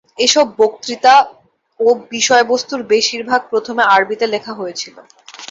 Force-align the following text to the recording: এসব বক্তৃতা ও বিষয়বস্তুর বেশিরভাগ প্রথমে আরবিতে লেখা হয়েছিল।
এসব 0.17 0.45
বক্তৃতা 0.59 1.15
ও 1.79 1.87
বিষয়বস্তুর 2.11 2.81
বেশিরভাগ 2.91 3.41
প্রথমে 3.51 3.83
আরবিতে 3.93 4.25
লেখা 4.33 4.53
হয়েছিল। 4.53 4.95